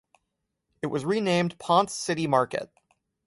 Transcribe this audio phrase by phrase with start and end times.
[0.81, 2.71] It was renamed Ponce City Market.